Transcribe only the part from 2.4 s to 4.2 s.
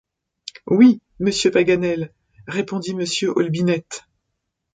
répondit Mr. Olbinett.